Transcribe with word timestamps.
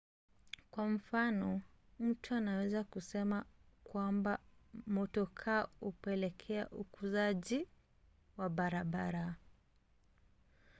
kwa 0.71 0.89
mfano 0.89 1.61
mtu 1.99 2.35
anaweza 2.35 2.83
kusema 2.83 3.45
kwamba 3.83 4.39
motokaa 4.87 5.67
hupelekea 5.79 6.69
ukuzaji 6.69 7.67
wa 8.37 8.49
barabara 8.49 9.35